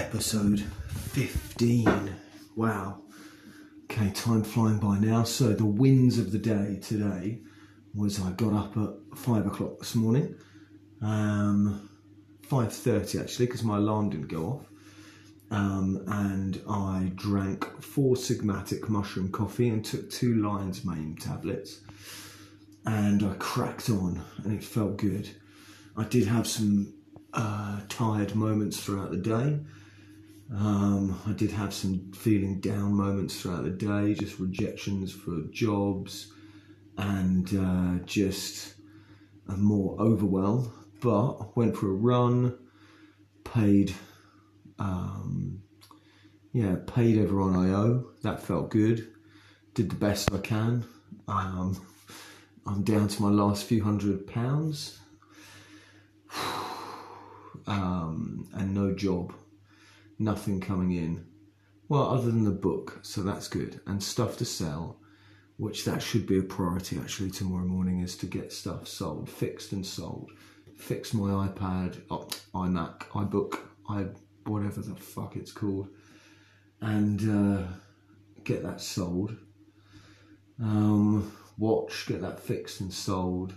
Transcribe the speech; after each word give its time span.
episode 0.00 0.60
15. 1.12 2.16
Wow. 2.56 3.02
Okay, 3.84 4.10
time 4.12 4.42
flying 4.42 4.78
by 4.78 4.98
now. 4.98 5.24
So, 5.24 5.52
the 5.52 5.66
wins 5.66 6.18
of 6.18 6.32
the 6.32 6.38
day 6.38 6.78
today 6.80 7.40
was 7.94 8.18
I 8.18 8.30
got 8.30 8.54
up 8.54 8.76
at 8.78 9.18
5 9.18 9.46
o'clock 9.46 9.78
this 9.78 9.94
morning. 9.94 10.36
Um, 11.02 11.90
5.30 12.48 13.20
actually, 13.20 13.46
because 13.46 13.62
my 13.62 13.76
alarm 13.76 14.08
didn't 14.08 14.28
go 14.28 14.44
off. 14.46 14.66
Um, 15.50 16.02
and 16.06 16.62
I 16.66 17.12
drank 17.14 17.82
Four 17.82 18.14
Sigmatic 18.14 18.88
mushroom 18.88 19.30
coffee 19.30 19.68
and 19.68 19.84
took 19.84 20.10
two 20.10 20.36
Lion's 20.36 20.82
Mane 20.82 21.16
tablets. 21.20 21.80
And 22.86 23.22
I 23.22 23.34
cracked 23.34 23.90
on, 23.90 24.24
and 24.44 24.54
it 24.54 24.64
felt 24.64 24.96
good. 24.96 25.28
I 25.94 26.04
did 26.04 26.26
have 26.26 26.46
some 26.46 26.94
uh, 27.34 27.80
tired 27.90 28.34
moments 28.34 28.82
throughout 28.82 29.10
the 29.10 29.18
day. 29.18 29.60
Um, 30.52 31.20
I 31.26 31.32
did 31.32 31.52
have 31.52 31.72
some 31.72 32.10
feeling 32.12 32.60
down 32.60 32.94
moments 32.94 33.40
throughout 33.40 33.64
the 33.64 33.70
day, 33.70 34.14
just 34.14 34.40
rejections 34.40 35.12
for 35.12 35.42
jobs 35.52 36.32
and 36.98 37.48
uh, 37.56 38.04
just 38.04 38.74
a 39.48 39.56
more 39.56 39.96
overwhelm. 40.00 40.72
But 41.00 41.56
went 41.56 41.76
for 41.76 41.86
a 41.90 41.94
run, 41.94 42.58
paid, 43.44 43.94
um, 44.78 45.62
yeah, 46.52 46.76
paid 46.86 47.18
everyone 47.18 47.56
I 47.56 47.70
owe. 47.72 48.10
That 48.22 48.42
felt 48.42 48.70
good. 48.70 49.08
Did 49.74 49.90
the 49.90 49.96
best 49.96 50.32
I 50.32 50.38
can. 50.38 50.84
Um, 51.28 51.80
I'm 52.66 52.82
down 52.82 53.08
to 53.08 53.22
my 53.22 53.30
last 53.30 53.64
few 53.64 53.82
hundred 53.82 54.26
pounds 54.26 54.98
um, 57.66 58.48
and 58.52 58.74
no 58.74 58.94
job, 58.94 59.32
nothing 60.20 60.60
coming 60.60 60.92
in. 60.92 61.26
Well, 61.88 62.08
other 62.08 62.30
than 62.30 62.44
the 62.44 62.50
book, 62.50 63.00
so 63.02 63.22
that's 63.22 63.48
good, 63.48 63.80
and 63.86 64.02
stuff 64.02 64.36
to 64.38 64.44
sell, 64.44 65.00
which 65.56 65.84
that 65.84 66.00
should 66.02 66.26
be 66.26 66.38
a 66.38 66.42
priority 66.42 66.98
actually 66.98 67.30
tomorrow 67.30 67.64
morning 67.64 68.00
is 68.00 68.16
to 68.18 68.26
get 68.26 68.52
stuff 68.52 68.86
sold, 68.86 69.28
fixed 69.28 69.72
and 69.72 69.84
sold. 69.84 70.30
Fix 70.76 71.12
my 71.12 71.48
iPad, 71.48 72.00
oh, 72.10 72.28
iMac, 72.54 73.00
iBook, 73.08 73.58
i 73.88 74.06
whatever 74.44 74.80
the 74.80 74.94
fuck 74.94 75.36
it's 75.36 75.52
called, 75.52 75.88
and 76.80 77.20
uh, 77.28 77.66
get 78.44 78.62
that 78.62 78.80
sold. 78.80 79.36
Um, 80.62 81.36
watch, 81.58 82.06
get 82.06 82.20
that 82.20 82.38
fixed 82.38 82.80
and 82.80 82.92
sold 82.92 83.54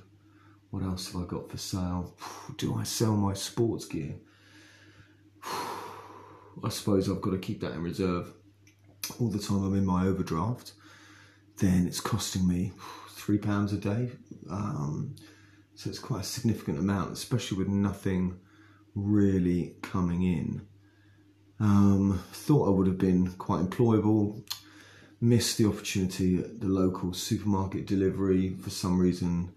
what 0.73 0.81
else 0.81 1.11
have 1.11 1.21
I 1.21 1.25
got 1.25 1.51
for 1.51 1.57
sale? 1.59 2.15
Do 2.57 2.73
I 2.73 2.81
sell 2.81 3.15
my 3.15 3.35
sports 3.35 3.85
gear? 3.85 4.15
I 6.63 6.69
suppose 6.69 7.09
I've 7.09 7.21
got 7.21 7.31
to 7.31 7.37
keep 7.37 7.61
that 7.61 7.73
in 7.73 7.81
reserve. 7.81 8.33
All 9.19 9.29
the 9.29 9.39
time 9.39 9.63
I'm 9.63 9.75
in 9.75 9.85
my 9.85 10.05
overdraft, 10.05 10.73
then 11.57 11.87
it's 11.87 11.99
costing 11.99 12.47
me 12.47 12.71
three 13.09 13.37
pounds 13.37 13.73
a 13.73 13.77
day. 13.77 14.11
Um, 14.49 15.15
so 15.75 15.89
it's 15.89 15.99
quite 15.99 16.21
a 16.21 16.25
significant 16.25 16.79
amount, 16.79 17.13
especially 17.13 17.57
with 17.57 17.67
nothing 17.67 18.39
really 18.95 19.75
coming 19.81 20.23
in. 20.23 20.61
Um, 21.59 22.21
thought 22.31 22.67
I 22.67 22.71
would 22.71 22.87
have 22.87 22.97
been 22.97 23.31
quite 23.33 23.63
employable. 23.63 24.43
Missed 25.21 25.57
the 25.57 25.67
opportunity 25.67 26.37
at 26.37 26.59
the 26.59 26.67
local 26.67 27.13
supermarket 27.13 27.87
delivery 27.87 28.55
for 28.55 28.69
some 28.69 28.99
reason 28.99 29.53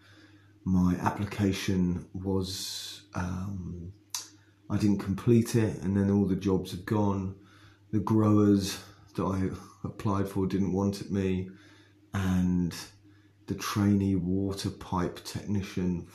my 0.66 0.97
application 1.00 2.06
was 2.12 3.03
um, 3.14 3.92
I 4.69 4.77
didn't 4.77 4.98
complete 4.98 5.55
it, 5.55 5.83
and 5.83 5.97
then 5.97 6.11
all 6.11 6.25
the 6.25 6.36
jobs 6.36 6.72
have 6.72 6.84
gone. 6.84 7.36
The 7.92 8.00
growers 8.00 8.78
that 9.14 9.25
I 9.25 9.50
applied 9.84 10.28
for 10.28 10.47
didn't 10.47 10.72
want 10.72 11.11
me, 11.11 11.50
and 12.12 12.75
the 13.47 13.54
trainee 13.54 14.16
water 14.16 14.71
pipe 14.71 15.22
technician. 15.25 16.06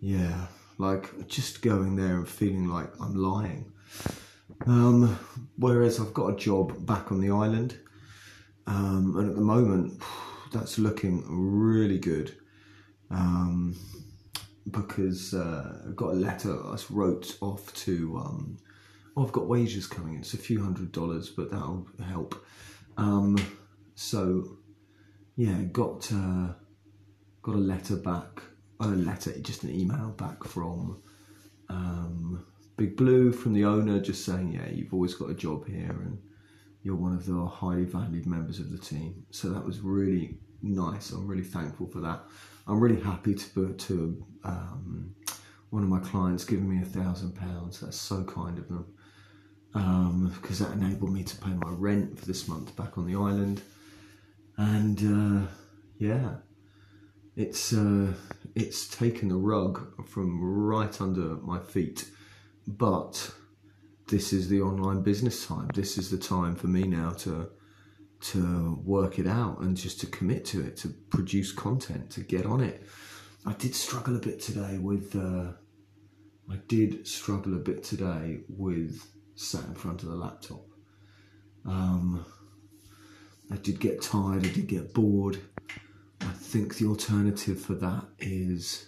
Yeah, 0.00 0.46
like 0.78 1.28
just 1.28 1.62
going 1.62 1.96
there 1.96 2.16
and 2.16 2.28
feeling 2.28 2.68
like 2.68 2.90
I'm 3.00 3.14
lying. 3.14 3.72
Um, 4.66 5.18
whereas 5.56 6.00
I've 6.00 6.14
got 6.14 6.34
a 6.34 6.36
job 6.36 6.84
back 6.84 7.12
on 7.12 7.20
the 7.20 7.30
island, 7.30 7.78
um, 8.66 9.14
and 9.16 9.30
at 9.30 9.36
the 9.36 9.42
moment, 9.42 10.02
that's 10.52 10.78
looking 10.78 11.24
really 11.28 11.98
good 11.98 12.36
um, 13.10 13.76
because 14.70 15.34
uh, 15.34 15.82
I 15.88 15.92
got 15.92 16.10
a 16.10 16.14
letter 16.14 16.54
I 16.66 16.76
wrote 16.90 17.36
off 17.40 17.72
to. 17.74 18.18
Um, 18.18 18.58
oh, 19.16 19.24
I've 19.24 19.32
got 19.32 19.46
wages 19.46 19.86
coming 19.86 20.14
in. 20.14 20.20
It's 20.20 20.34
a 20.34 20.38
few 20.38 20.62
hundred 20.62 20.92
dollars, 20.92 21.28
but 21.28 21.50
that'll 21.50 21.86
help. 22.06 22.34
Um, 22.96 23.36
so 23.94 24.58
yeah, 25.36 25.60
got 25.72 26.10
uh, 26.12 26.52
got 27.42 27.54
a 27.54 27.58
letter 27.58 27.96
back. 27.96 28.42
a 28.80 28.86
letter, 28.86 29.38
just 29.40 29.64
an 29.64 29.70
email 29.70 30.10
back 30.10 30.44
from 30.44 31.02
um, 31.68 32.44
Big 32.76 32.96
Blue 32.96 33.32
from 33.32 33.52
the 33.52 33.64
owner, 33.64 34.00
just 34.00 34.24
saying, 34.24 34.52
yeah, 34.52 34.68
you've 34.68 34.92
always 34.92 35.14
got 35.14 35.30
a 35.30 35.34
job 35.34 35.66
here, 35.66 35.90
and 35.90 36.18
you're 36.82 36.96
one 36.96 37.14
of 37.14 37.26
the 37.26 37.46
highly 37.46 37.84
valued 37.84 38.26
members 38.26 38.60
of 38.60 38.70
the 38.70 38.78
team. 38.78 39.24
So 39.30 39.50
that 39.50 39.64
was 39.64 39.80
really 39.80 40.38
nice. 40.62 41.10
I'm 41.10 41.26
really 41.26 41.44
thankful 41.44 41.86
for 41.86 42.00
that. 42.00 42.24
I'm 42.66 42.80
really 42.80 43.00
happy 43.00 43.34
to 43.34 43.74
to 43.74 44.26
um, 44.44 45.14
one 45.70 45.82
of 45.82 45.88
my 45.88 46.00
clients 46.00 46.44
giving 46.44 46.68
me 46.68 46.82
a 46.82 46.86
thousand 46.86 47.34
pounds. 47.36 47.80
That's 47.80 48.00
so 48.00 48.24
kind 48.24 48.58
of 48.58 48.68
them 48.68 48.86
because 49.72 50.60
um, 50.60 50.66
that 50.68 50.72
enabled 50.72 51.12
me 51.12 51.24
to 51.24 51.36
pay 51.36 51.50
my 51.50 51.70
rent 51.70 52.18
for 52.18 52.26
this 52.26 52.46
month 52.46 52.74
back 52.76 52.96
on 52.96 53.06
the 53.06 53.16
island. 53.16 53.60
And 54.56 55.46
uh, 55.46 55.48
yeah, 55.98 56.36
it's 57.36 57.72
uh, 57.72 58.12
it's 58.54 58.86
taken 58.86 59.28
the 59.28 59.36
rug 59.36 60.06
from 60.08 60.40
right 60.40 61.00
under 61.00 61.36
my 61.38 61.58
feet, 61.58 62.08
but 62.66 63.32
this 64.06 64.32
is 64.32 64.48
the 64.48 64.62
online 64.62 65.02
business 65.02 65.44
time. 65.46 65.68
This 65.74 65.98
is 65.98 66.10
the 66.10 66.18
time 66.18 66.54
for 66.54 66.68
me 66.68 66.84
now 66.84 67.10
to 67.10 67.50
to 68.24 68.80
work 68.84 69.18
it 69.18 69.26
out 69.26 69.60
and 69.60 69.76
just 69.76 70.00
to 70.00 70.06
commit 70.06 70.44
to 70.46 70.64
it, 70.64 70.76
to 70.78 70.88
produce 71.10 71.52
content, 71.52 72.10
to 72.10 72.20
get 72.20 72.46
on 72.46 72.60
it. 72.62 72.82
I 73.44 73.52
did 73.52 73.74
struggle 73.74 74.16
a 74.16 74.20
bit 74.20 74.40
today 74.40 74.78
with. 74.78 75.14
Uh, 75.14 75.52
I 76.50 76.56
did 76.68 77.06
struggle 77.06 77.54
a 77.54 77.58
bit 77.58 77.82
today 77.84 78.40
with 78.48 79.06
sat 79.34 79.64
in 79.64 79.74
front 79.74 80.02
of 80.02 80.08
the 80.08 80.14
laptop. 80.14 80.64
Um, 81.66 82.24
I 83.50 83.56
did 83.56 83.78
get 83.80 84.00
tired. 84.00 84.44
I 84.44 84.48
did 84.48 84.68
get 84.68 84.94
bored. 84.94 85.38
I 86.20 86.32
think 86.32 86.76
the 86.76 86.86
alternative 86.86 87.60
for 87.60 87.74
that 87.74 88.04
is 88.18 88.86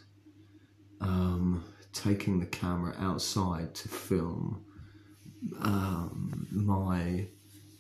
um, 1.01 1.65
taking 1.93 2.41
the 2.41 2.47
camera 2.47 2.95
outside 2.99 3.75
to 3.75 3.89
film 3.89 4.65
um, 5.61 6.47
my 6.51 7.29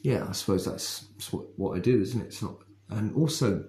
yeah, 0.07 0.25
I 0.29 0.33
suppose 0.35 0.65
that's, 0.65 1.01
that's 1.15 1.33
what, 1.33 1.47
what 1.57 1.77
I 1.77 1.81
do, 1.81 2.01
isn't 2.01 2.21
it? 2.21 2.27
It's 2.27 2.41
not, 2.41 2.59
and 2.91 3.13
also, 3.17 3.65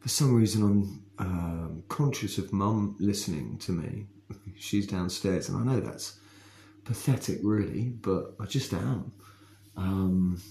for 0.00 0.08
some 0.08 0.34
reason, 0.34 0.64
I'm 0.64 1.04
um, 1.24 1.84
conscious 1.88 2.36
of 2.36 2.52
mum 2.52 2.96
listening 2.98 3.58
to 3.58 3.70
me. 3.70 4.06
She's 4.56 4.88
downstairs, 4.88 5.48
and 5.48 5.56
I 5.56 5.62
know 5.62 5.78
that's 5.78 6.18
pathetic, 6.82 7.38
really, 7.44 7.90
but 7.90 8.34
I 8.40 8.46
just 8.46 8.72
am. 8.74 9.12
Um, 9.76 10.42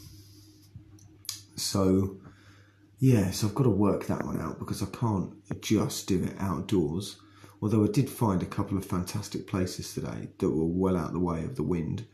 so, 1.57 2.15
yeah, 2.99 3.29
so 3.31 3.47
I've 3.47 3.55
got 3.55 3.63
to 3.63 3.69
work 3.69 4.05
that 4.05 4.25
one 4.25 4.39
out 4.39 4.59
because 4.59 4.81
I 4.81 4.87
can't 4.97 5.33
just 5.61 6.07
do 6.07 6.23
it 6.23 6.35
outdoors. 6.39 7.17
Although 7.61 7.83
I 7.83 7.89
did 7.89 8.09
find 8.09 8.41
a 8.41 8.45
couple 8.45 8.77
of 8.77 8.85
fantastic 8.85 9.45
places 9.45 9.93
today 9.93 10.29
that 10.37 10.49
were 10.49 10.63
well 10.63 10.95
out 10.95 11.07
of 11.07 11.13
the 11.13 11.19
way 11.19 11.43
of 11.43 11.57
the 11.57 11.63
wind 11.63 12.05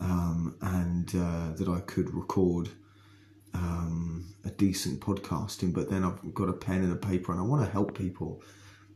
um, 0.00 0.56
and 0.60 1.08
uh, 1.14 1.52
that 1.56 1.68
I 1.68 1.80
could 1.80 2.12
record 2.14 2.68
um, 3.54 4.34
a 4.44 4.50
decent 4.50 5.00
podcasting. 5.00 5.72
But 5.72 5.90
then 5.90 6.04
I've 6.04 6.34
got 6.34 6.48
a 6.48 6.52
pen 6.52 6.82
and 6.82 6.92
a 6.92 6.96
paper, 6.96 7.32
and 7.32 7.40
I 7.40 7.44
want 7.44 7.64
to 7.64 7.70
help 7.70 7.96
people 7.96 8.42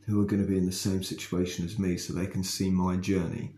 who 0.06 0.20
are 0.20 0.26
going 0.26 0.42
to 0.42 0.48
be 0.48 0.58
in 0.58 0.66
the 0.66 0.72
same 0.72 1.02
situation 1.02 1.64
as 1.64 1.78
me 1.78 1.96
so 1.96 2.12
they 2.12 2.26
can 2.26 2.42
see 2.42 2.70
my 2.70 2.96
journey. 2.96 3.52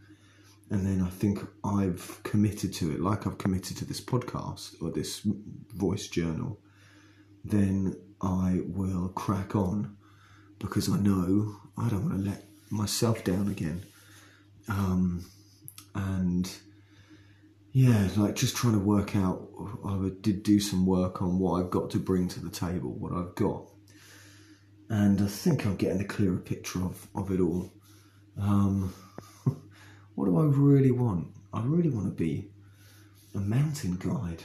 And 0.71 0.87
then 0.87 1.03
I 1.03 1.11
think 1.11 1.41
I've 1.65 2.21
committed 2.23 2.73
to 2.75 2.93
it, 2.93 3.01
like 3.01 3.27
I've 3.27 3.39
committed 3.39 3.77
to 3.79 3.85
this 3.85 4.01
podcast 4.01 4.83
or 4.83 4.91
this 4.91 5.21
voice 5.75 6.09
journal. 6.09 6.59
Then 7.45 7.97
I 8.21 8.61
will 8.65 9.09
crack 9.09 9.55
on 9.55 9.97
because 10.59 10.89
I 10.89 10.99
know 10.99 11.57
I 11.77 11.89
don't 11.89 12.09
want 12.09 12.25
to 12.25 12.31
let 12.31 12.45
myself 12.71 13.25
down 13.25 13.49
again. 13.49 13.83
Um, 14.69 15.27
yeah, 17.73 18.09
like 18.17 18.37
just 18.37 18.55
trying 18.55 18.75
to 18.75 18.79
work 18.79 19.17
out. 19.17 19.49
I 19.87 20.11
did 20.21 20.43
do 20.43 20.61
some 20.61 20.85
work 20.85 21.23
on 21.23 21.39
what 21.39 21.61
I've 21.61 21.71
got 21.71 21.91
to 21.91 21.99
bring 21.99 22.29
to 22.29 22.41
the 22.41 22.51
table, 22.51 22.93
what 22.93 23.13
I've 23.13 23.35
got, 23.35 23.65
and 24.91 25.21
I 25.23 25.27
think 25.27 25.65
I'm 25.65 25.77
getting 25.77 26.03
a 26.03 26.07
clearer 26.07 26.39
picture 26.39 26.85
of 26.85 27.07
of 27.15 27.31
it 27.31 27.41
all. 27.41 27.73
Um, 28.39 28.93
what 30.15 30.27
do 30.27 30.39
I 30.39 30.45
really 30.45 30.91
want? 30.91 31.29
I 31.53 31.63
really 31.65 31.89
want 31.89 32.07
to 32.07 32.13
be 32.13 32.51
a 33.35 33.39
mountain 33.39 33.97
guide. 33.97 34.43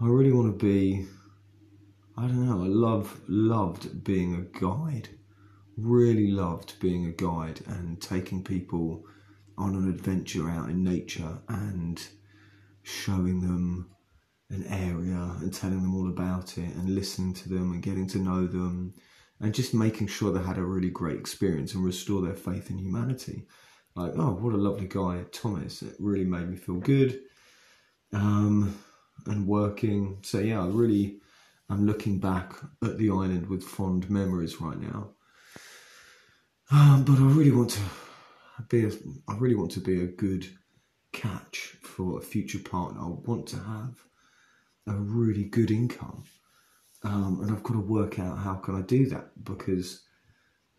I 0.00 0.06
really 0.06 0.32
want 0.32 0.58
to 0.58 0.64
be. 0.64 1.06
I 2.16 2.22
don't 2.22 2.46
know. 2.46 2.64
I 2.64 2.68
love 2.68 3.20
loved 3.28 4.02
being 4.02 4.34
a 4.34 4.58
guide. 4.58 5.10
Really 5.76 6.28
loved 6.28 6.80
being 6.80 7.04
a 7.06 7.12
guide 7.12 7.60
and 7.66 8.00
taking 8.00 8.42
people 8.42 9.04
on 9.58 9.74
an 9.74 9.88
adventure 9.88 10.48
out 10.48 10.70
in 10.70 10.82
nature 10.82 11.38
and 11.48 12.00
showing 12.82 13.40
them 13.40 13.90
an 14.50 14.64
area 14.68 15.36
and 15.40 15.52
telling 15.52 15.82
them 15.82 15.94
all 15.94 16.08
about 16.08 16.56
it 16.56 16.74
and 16.76 16.94
listening 16.94 17.34
to 17.34 17.48
them 17.48 17.72
and 17.72 17.82
getting 17.82 18.06
to 18.06 18.18
know 18.18 18.46
them 18.46 18.94
and 19.40 19.54
just 19.54 19.74
making 19.74 20.06
sure 20.06 20.32
they 20.32 20.42
had 20.42 20.58
a 20.58 20.62
really 20.62 20.90
great 20.90 21.18
experience 21.18 21.74
and 21.74 21.84
restore 21.84 22.22
their 22.22 22.34
faith 22.34 22.70
in 22.70 22.78
humanity. 22.78 23.46
Like, 23.94 24.12
oh, 24.16 24.32
what 24.32 24.54
a 24.54 24.56
lovely 24.56 24.86
guy, 24.88 25.24
Thomas. 25.32 25.82
It 25.82 25.96
really 25.98 26.24
made 26.24 26.48
me 26.48 26.56
feel 26.56 26.76
good. 26.76 27.20
Um, 28.12 28.74
and 29.26 29.46
working. 29.46 30.18
So 30.22 30.38
yeah, 30.38 30.62
I 30.62 30.66
really 30.66 31.20
I'm 31.68 31.86
looking 31.86 32.18
back 32.18 32.54
at 32.82 32.98
the 32.98 33.10
island 33.10 33.48
with 33.48 33.62
fond 33.62 34.08
memories 34.08 34.60
right 34.60 34.80
now. 34.80 35.10
Um, 36.70 37.04
but 37.04 37.18
I 37.18 37.22
really 37.22 37.50
want 37.50 37.70
to 37.70 37.80
be 38.68 38.84
a, 38.84 38.90
I 39.28 39.36
really 39.36 39.54
want 39.54 39.72
to 39.72 39.80
be 39.80 40.02
a 40.02 40.06
good 40.06 40.46
catch 41.12 41.76
for 41.82 42.18
a 42.18 42.22
future 42.22 42.58
partner. 42.58 43.00
I 43.00 43.08
want 43.08 43.46
to 43.48 43.56
have 43.56 44.04
a 44.86 44.94
really 44.94 45.44
good 45.44 45.70
income. 45.70 46.24
Um, 47.04 47.40
and 47.42 47.50
I've 47.50 47.62
got 47.62 47.74
to 47.74 47.80
work 47.80 48.18
out 48.18 48.38
how 48.38 48.54
can 48.54 48.74
I 48.74 48.82
do 48.82 49.06
that 49.06 49.44
because 49.44 50.02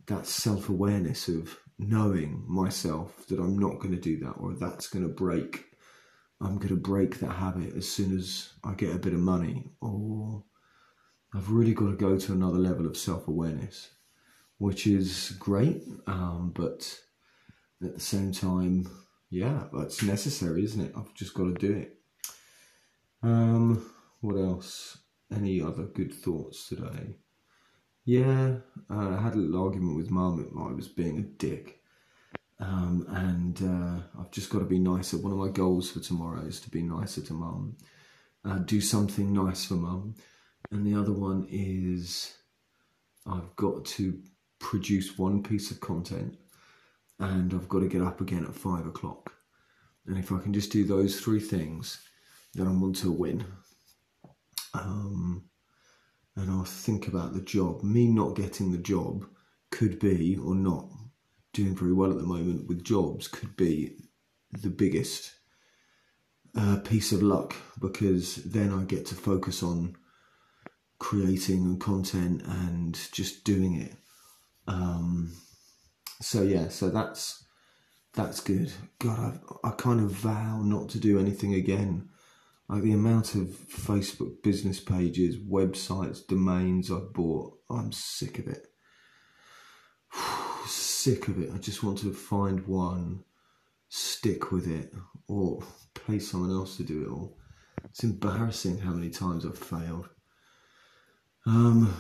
that 0.07 0.25
self 0.25 0.69
awareness 0.69 1.27
of 1.27 1.57
knowing 1.77 2.43
myself 2.47 3.25
that 3.27 3.39
I'm 3.39 3.57
not 3.57 3.79
going 3.79 3.95
to 3.95 4.01
do 4.01 4.19
that 4.19 4.31
or 4.31 4.53
that's 4.53 4.87
going 4.87 5.07
to 5.07 5.13
break. 5.13 5.65
I'm 6.41 6.55
going 6.57 6.69
to 6.69 6.75
break 6.75 7.19
that 7.19 7.31
habit 7.31 7.75
as 7.75 7.87
soon 7.89 8.17
as 8.17 8.53
I 8.63 8.73
get 8.73 8.95
a 8.95 8.99
bit 8.99 9.13
of 9.13 9.19
money, 9.19 9.71
or 9.81 10.43
I've 11.33 11.51
really 11.51 11.73
got 11.73 11.87
to 11.87 11.95
go 11.95 12.17
to 12.17 12.33
another 12.33 12.57
level 12.57 12.85
of 12.85 12.97
self 12.97 13.27
awareness, 13.27 13.89
which 14.57 14.87
is 14.87 15.35
great, 15.39 15.83
um, 16.07 16.51
but 16.55 16.97
at 17.83 17.93
the 17.93 17.99
same 17.99 18.31
time, 18.31 18.89
yeah, 19.29 19.65
it's 19.73 20.03
necessary, 20.03 20.63
isn't 20.63 20.81
it? 20.81 20.93
I've 20.95 21.13
just 21.13 21.33
got 21.33 21.45
to 21.45 21.53
do 21.53 21.73
it. 21.73 21.97
Um, 23.21 23.91
what 24.21 24.35
else? 24.35 24.97
Any 25.31 25.61
other 25.61 25.83
good 25.83 26.13
thoughts 26.13 26.67
today? 26.67 27.15
Yeah, 28.05 28.55
uh, 28.89 29.09
I 29.09 29.21
had 29.21 29.35
a 29.35 29.37
little 29.37 29.63
argument 29.63 29.97
with 29.97 30.09
mum. 30.09 30.51
I 30.59 30.73
was 30.73 30.87
being 30.87 31.19
a 31.19 31.21
dick. 31.21 31.79
Um, 32.59 33.05
and 33.09 33.61
uh, 33.61 34.19
I've 34.19 34.31
just 34.31 34.49
got 34.49 34.59
to 34.59 34.65
be 34.65 34.79
nicer. 34.79 35.17
One 35.17 35.31
of 35.31 35.37
my 35.37 35.49
goals 35.49 35.91
for 35.91 35.99
tomorrow 35.99 36.41
is 36.41 36.59
to 36.61 36.69
be 36.69 36.81
nicer 36.81 37.21
to 37.21 37.33
mum, 37.33 37.77
uh, 38.43 38.57
do 38.59 38.81
something 38.81 39.31
nice 39.31 39.65
for 39.65 39.75
mum. 39.75 40.15
And 40.71 40.85
the 40.85 40.99
other 40.99 41.13
one 41.13 41.47
is 41.49 42.35
I've 43.27 43.55
got 43.55 43.85
to 43.85 44.19
produce 44.57 45.17
one 45.17 45.43
piece 45.43 45.69
of 45.71 45.79
content 45.79 46.38
and 47.19 47.53
I've 47.53 47.69
got 47.69 47.79
to 47.79 47.87
get 47.87 48.01
up 48.01 48.21
again 48.21 48.45
at 48.45 48.55
five 48.55 48.85
o'clock. 48.85 49.33
And 50.05 50.17
if 50.17 50.31
I 50.31 50.39
can 50.39 50.53
just 50.53 50.71
do 50.71 50.85
those 50.85 51.19
three 51.19 51.39
things, 51.39 51.99
then 52.53 52.67
I'm 52.67 52.81
on 52.83 52.93
to 52.93 53.11
win. 53.11 53.45
Um, 54.73 55.43
and 56.35 56.49
I'll 56.49 56.63
think 56.63 57.07
about 57.07 57.33
the 57.33 57.41
job. 57.41 57.83
Me 57.83 58.07
not 58.07 58.35
getting 58.35 58.71
the 58.71 58.77
job 58.77 59.25
could 59.71 59.99
be, 59.99 60.37
or 60.37 60.55
not 60.55 60.87
doing 61.53 61.75
very 61.75 61.93
well 61.93 62.11
at 62.11 62.17
the 62.17 62.23
moment 62.23 62.67
with 62.67 62.83
jobs, 62.83 63.27
could 63.27 63.55
be 63.55 63.95
the 64.51 64.69
biggest 64.69 65.33
uh, 66.55 66.77
piece 66.77 67.11
of 67.11 67.21
luck 67.21 67.55
because 67.79 68.37
then 68.37 68.73
I 68.73 68.83
get 68.83 69.05
to 69.07 69.15
focus 69.15 69.61
on 69.61 69.95
creating 70.97 71.79
content 71.79 72.41
and 72.45 72.99
just 73.11 73.43
doing 73.43 73.75
it. 73.75 73.95
Um, 74.67 75.33
so 76.21 76.43
yeah, 76.43 76.69
so 76.69 76.89
that's 76.89 77.45
that's 78.13 78.41
good. 78.41 78.71
God, 78.99 79.39
I 79.63 79.69
I 79.69 79.71
kind 79.71 79.99
of 79.99 80.11
vow 80.11 80.61
not 80.61 80.89
to 80.89 80.99
do 80.99 81.19
anything 81.19 81.53
again. 81.53 82.09
Like 82.67 82.83
the 82.83 82.93
amount 82.93 83.33
of 83.33 83.47
Facebook 83.47 84.43
business 84.43 84.79
pages, 84.79 85.37
websites, 85.37 86.25
domains 86.25 86.91
I've 86.91 87.13
bought, 87.13 87.57
I'm 87.69 87.91
sick 87.91 88.37
of 88.37 88.47
it. 88.47 88.67
sick 90.67 91.27
of 91.27 91.41
it. 91.41 91.51
I 91.51 91.57
just 91.57 91.83
want 91.83 91.97
to 91.99 92.13
find 92.13 92.67
one, 92.67 93.23
stick 93.87 94.51
with 94.51 94.67
it, 94.67 94.93
or 95.27 95.63
pay 96.05 96.19
someone 96.19 96.51
else 96.51 96.77
to 96.77 96.83
do 96.83 97.01
it 97.03 97.09
all. 97.09 97.37
It's 97.85 98.03
embarrassing 98.03 98.77
how 98.79 98.91
many 98.91 99.09
times 99.09 99.47
I've 99.47 99.57
failed. 99.57 100.09
Um, 101.47 101.91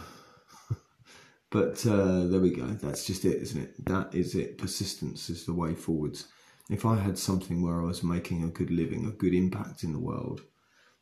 but 1.51 1.83
uh, 1.85 2.27
there 2.27 2.39
we 2.39 2.51
go. 2.51 2.65
That's 2.65 3.05
just 3.05 3.25
it, 3.25 3.41
isn't 3.41 3.61
it? 3.61 3.85
That 3.85 4.13
is 4.13 4.35
it. 4.35 4.57
Persistence 4.57 5.29
is 5.29 5.45
the 5.45 5.53
way 5.53 5.73
forwards. 5.73 6.27
If 6.69 6.85
I 6.85 6.97
had 6.97 7.17
something 7.17 7.63
where 7.63 7.81
I 7.81 7.85
was 7.85 8.03
making 8.03 8.43
a 8.43 8.49
good 8.49 8.69
living, 8.69 9.05
a 9.05 9.11
good 9.11 9.33
impact 9.33 9.83
in 9.83 9.91
the 9.91 9.99
world, 9.99 10.41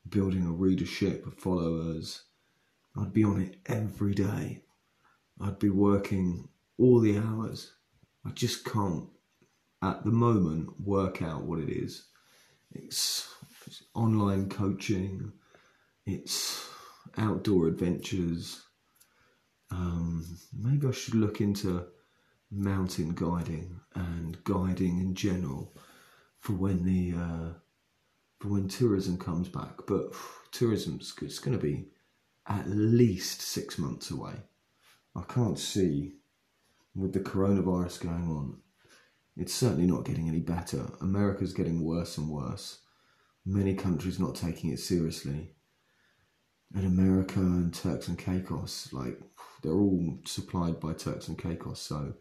building 0.07 0.45
a 0.45 0.51
readership 0.51 1.27
of 1.27 1.33
followers, 1.33 2.23
I'd 2.97 3.13
be 3.13 3.25
on 3.25 3.41
it 3.41 3.57
every 3.65 4.13
day. 4.13 4.63
I'd 5.41 5.59
be 5.59 5.69
working 5.69 6.47
all 6.77 7.01
the 7.01 7.17
hours. 7.17 7.73
I 8.25 8.29
just 8.29 8.63
can't, 8.63 9.09
at 9.83 10.05
the 10.05 10.11
moment, 10.11 10.79
work 10.79 11.21
out 11.21 11.44
what 11.44 11.59
it 11.59 11.69
is. 11.69 12.05
It's, 12.71 13.27
it's 13.65 13.83
online 13.94 14.47
coaching, 14.49 15.33
it's 16.05 16.65
outdoor 17.17 17.67
adventures 17.67 18.61
um, 19.71 20.25
maybe 20.53 20.87
I 20.87 20.91
should 20.91 21.15
look 21.15 21.41
into 21.41 21.85
mountain 22.49 23.13
guiding 23.13 23.79
and 23.95 24.41
guiding 24.43 24.99
in 24.99 25.13
general 25.13 25.75
for 26.39 26.53
when 26.53 26.83
the 26.85 27.13
uh, 27.17 27.53
for 28.39 28.49
when 28.49 28.67
tourism 28.67 29.17
comes 29.17 29.49
back. 29.49 29.73
But 29.87 30.13
tourism's 30.51 31.13
it's 31.21 31.39
going 31.39 31.57
to 31.57 31.63
be 31.63 31.89
at 32.47 32.69
least 32.69 33.41
six 33.41 33.77
months 33.77 34.11
away. 34.11 34.33
I 35.15 35.23
can't 35.23 35.59
see 35.59 36.13
with 36.95 37.13
the 37.13 37.19
coronavirus 37.19 38.03
going 38.03 38.27
on. 38.29 38.57
It's 39.35 39.53
certainly 39.53 39.85
not 39.85 40.05
getting 40.05 40.27
any 40.27 40.39
better. 40.39 40.89
America's 41.01 41.53
getting 41.53 41.83
worse 41.83 42.17
and 42.17 42.29
worse. 42.29 42.79
Many 43.45 43.75
countries 43.75 44.19
not 44.19 44.35
taking 44.35 44.71
it 44.71 44.80
seriously. 44.80 45.56
And 46.74 46.86
America 46.86 47.40
and 47.40 47.74
Turks 47.74 48.07
and 48.07 48.18
Caicos, 48.18 48.90
like 48.92 49.19
they're 49.64 49.71
all 49.71 50.19
supplied 50.26 50.80
by 50.80 50.94
Turks 50.94 51.28
and 51.28 51.38
Caicos. 51.38 51.80
So, 51.80 52.14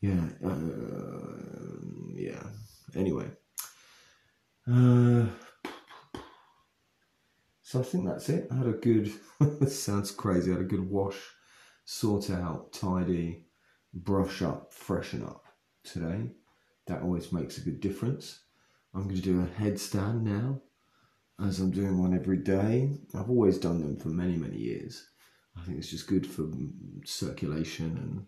yeah, 0.00 0.28
uh, 0.44 1.80
yeah. 2.14 2.42
Anyway, 2.94 3.26
uh, 4.70 5.26
so 7.62 7.80
I 7.80 7.82
think 7.82 8.06
that's 8.06 8.28
it. 8.28 8.48
I 8.50 8.56
had 8.56 8.66
a 8.66 8.72
good. 8.72 9.10
sounds 9.68 10.10
crazy. 10.10 10.50
I 10.50 10.54
had 10.54 10.62
a 10.62 10.68
good 10.68 10.88
wash, 10.88 11.16
sort 11.84 12.30
out, 12.30 12.72
tidy, 12.72 13.46
brush 13.94 14.42
up, 14.42 14.72
freshen 14.72 15.22
up 15.24 15.44
today. 15.82 16.30
That 16.86 17.02
always 17.02 17.32
makes 17.32 17.58
a 17.58 17.62
good 17.62 17.80
difference. 17.80 18.40
I'm 18.94 19.04
going 19.04 19.16
to 19.16 19.22
do 19.22 19.40
a 19.40 19.62
headstand 19.62 20.22
now, 20.22 20.60
as 21.40 21.60
I'm 21.60 21.70
doing 21.70 21.98
one 21.98 22.14
every 22.14 22.38
day. 22.38 22.90
I've 23.14 23.30
always 23.30 23.58
done 23.58 23.80
them 23.80 23.96
for 23.96 24.08
many, 24.08 24.36
many 24.36 24.56
years. 24.56 25.06
I 25.56 25.62
think 25.62 25.78
it's 25.78 25.90
just 25.90 26.06
good 26.06 26.26
for 26.26 26.48
circulation 27.04 28.26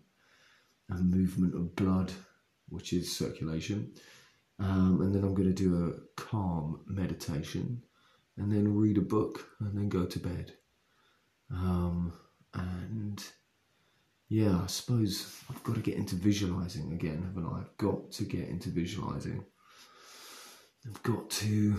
and, 0.89 0.97
and 0.97 1.11
movement 1.11 1.55
of 1.55 1.75
blood, 1.75 2.11
which 2.69 2.93
is 2.93 3.15
circulation. 3.15 3.93
Um, 4.59 5.01
and 5.01 5.13
then 5.13 5.23
I'm 5.23 5.33
going 5.33 5.53
to 5.53 5.63
do 5.63 5.87
a 5.87 6.21
calm 6.21 6.81
meditation 6.87 7.81
and 8.37 8.51
then 8.51 8.75
read 8.75 8.97
a 8.97 9.01
book 9.01 9.47
and 9.59 9.77
then 9.77 9.89
go 9.89 10.05
to 10.05 10.19
bed. 10.19 10.53
Um, 11.51 12.13
and 12.53 13.23
yeah, 14.29 14.61
I 14.63 14.67
suppose 14.67 15.41
I've 15.49 15.63
got 15.63 15.75
to 15.75 15.81
get 15.81 15.95
into 15.95 16.15
visualizing 16.15 16.93
again, 16.93 17.23
haven't 17.23 17.51
I? 17.51 17.59
I've 17.59 17.77
got 17.77 18.11
to 18.13 18.23
get 18.23 18.47
into 18.47 18.69
visualizing. 18.69 19.43
I've 20.87 21.03
got 21.03 21.29
to 21.29 21.75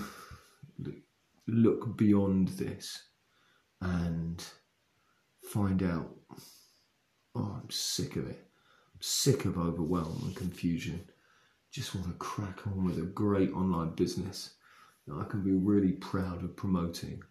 look 1.46 1.96
beyond 1.96 2.48
this 2.48 3.02
and 3.80 4.44
find 5.42 5.82
out, 5.82 6.08
oh, 7.34 7.60
I'm 7.62 7.70
sick 7.70 8.16
of 8.16 8.28
it. 8.28 8.38
I'm 8.94 9.00
sick 9.00 9.44
of 9.44 9.58
overwhelm 9.58 10.22
and 10.24 10.36
confusion. 10.36 11.08
Just 11.70 11.94
want 11.94 12.06
to 12.06 12.14
crack 12.14 12.66
on 12.66 12.84
with 12.84 12.98
a 12.98 13.02
great 13.02 13.52
online 13.52 13.90
business 13.90 14.54
that 15.06 15.14
I 15.20 15.24
can 15.24 15.42
be 15.42 15.52
really 15.52 15.92
proud 15.92 16.42
of 16.42 16.56
promoting. 16.56 17.22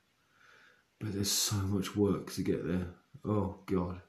But 0.99 1.13
there's 1.13 1.31
so 1.31 1.57
much 1.57 1.95
work 1.95 2.31
to 2.33 2.41
get 2.41 2.65
there. 2.65 2.87
Oh, 3.25 3.59
God. 3.65 4.01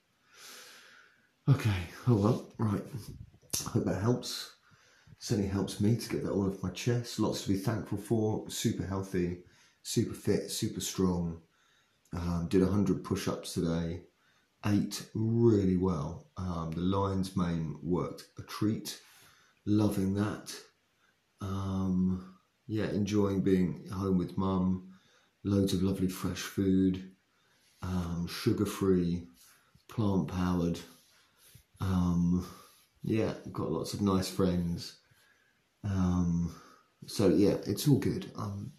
Okay, 1.48 1.70
oh 2.08 2.16
well, 2.16 2.46
right. 2.58 2.82
Hope 3.68 3.84
that 3.84 4.02
helps. 4.02 4.56
certainly 5.18 5.48
helps 5.48 5.80
me 5.80 5.96
to 5.96 6.08
get 6.08 6.25
that 6.25 6.32
all 6.32 6.48
off 6.48 6.62
my 6.62 6.70
chest. 6.70 7.18
Lots 7.18 7.42
to 7.42 7.48
be 7.48 7.56
thankful 7.56 7.98
for. 7.98 8.48
Super 8.50 8.84
healthy, 8.84 9.38
super 9.87 10.14
fit, 10.14 10.50
super 10.50 10.81
strong. 10.81 11.40
Um, 12.12 12.49
did 12.50 12.61
100 12.61 13.05
push 13.05 13.28
ups 13.28 13.55
today. 13.55 14.00
Ate 14.64 15.07
really 15.14 15.76
well. 15.76 16.26
Um, 16.37 16.73
the 16.75 16.81
lion's 16.81 17.37
mane 17.37 17.78
worked 17.85 18.25
a 18.37 18.43
treat. 18.43 19.00
Loving 19.64 20.14
that. 20.14 20.52
Um, 21.40 22.35
yeah, 22.66 22.87
enjoying 22.87 23.43
being 23.43 23.87
home 23.93 24.19
with 24.19 24.37
mum. 24.37 24.88
Loads 25.45 25.73
of 25.73 25.85
lovely 25.85 26.09
fresh 26.09 26.40
food. 26.40 27.12
Um, 27.81 28.26
sugar 28.28 28.66
free, 28.66 29.28
plant 29.88 30.26
powered. 30.26 30.81
Um, 31.81 32.45
yeah, 33.05 33.35
got 33.52 33.71
lots 33.71 33.95
of 33.95 34.00
nice 34.00 34.28
friends. 34.28 34.97
Um, 35.85 36.52
so 37.07 37.28
yeah, 37.28 37.55
it's 37.66 37.87
all 37.87 37.99
good. 37.99 38.33
So 38.37 38.73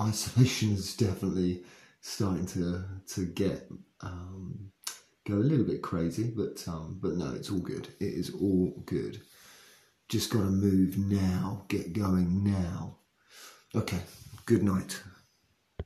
isolation 0.00 0.72
is 0.72 0.96
definitely 0.96 1.64
starting 2.00 2.46
to 2.46 2.84
to 3.14 3.26
get 3.26 3.68
um, 4.00 4.70
go 5.26 5.34
a 5.34 5.36
little 5.36 5.66
bit 5.66 5.82
crazy, 5.82 6.32
but 6.34 6.66
um, 6.68 6.98
but 7.00 7.16
no, 7.16 7.32
it's 7.32 7.50
all 7.50 7.58
good. 7.58 7.88
It 8.00 8.14
is 8.14 8.30
all 8.34 8.82
good. 8.86 9.20
Just 10.08 10.32
got 10.32 10.40
to 10.40 10.46
move 10.46 10.96
now. 10.96 11.64
Get 11.68 11.92
going 11.92 12.42
now. 12.42 12.96
Okay. 13.74 14.00
Good 14.46 14.62
night. 14.62 14.98